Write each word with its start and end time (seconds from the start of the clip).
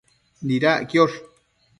Nidac 0.47 0.87
quiosh 0.89 1.19